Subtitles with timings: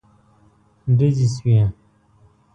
[0.97, 1.57] ډزې شوې.